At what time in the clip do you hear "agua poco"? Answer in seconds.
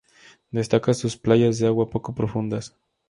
1.67-2.15